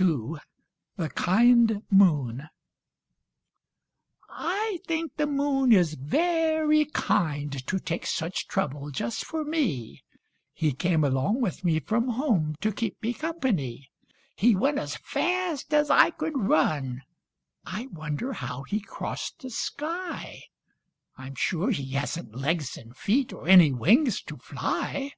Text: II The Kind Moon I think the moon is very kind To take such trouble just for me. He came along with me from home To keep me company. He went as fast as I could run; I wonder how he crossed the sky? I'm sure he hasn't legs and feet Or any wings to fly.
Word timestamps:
II 0.00 0.36
The 0.96 1.10
Kind 1.10 1.82
Moon 1.90 2.48
I 4.26 4.78
think 4.86 5.14
the 5.18 5.26
moon 5.26 5.70
is 5.70 5.92
very 5.92 6.86
kind 6.86 7.52
To 7.66 7.78
take 7.78 8.06
such 8.06 8.48
trouble 8.48 8.90
just 8.90 9.26
for 9.26 9.44
me. 9.44 10.02
He 10.54 10.72
came 10.72 11.04
along 11.04 11.42
with 11.42 11.62
me 11.62 11.78
from 11.80 12.08
home 12.08 12.54
To 12.62 12.72
keep 12.72 13.02
me 13.02 13.12
company. 13.12 13.90
He 14.34 14.56
went 14.56 14.78
as 14.78 14.96
fast 14.96 15.74
as 15.74 15.90
I 15.90 16.08
could 16.08 16.38
run; 16.38 17.02
I 17.66 17.88
wonder 17.92 18.32
how 18.32 18.62
he 18.62 18.80
crossed 18.80 19.40
the 19.42 19.50
sky? 19.50 20.44
I'm 21.18 21.34
sure 21.34 21.70
he 21.70 21.90
hasn't 21.90 22.34
legs 22.34 22.78
and 22.78 22.96
feet 22.96 23.30
Or 23.30 23.46
any 23.46 23.72
wings 23.72 24.22
to 24.22 24.38
fly. 24.38 25.12